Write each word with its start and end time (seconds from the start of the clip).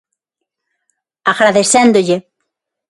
Agradecéndolle. 1.31 2.15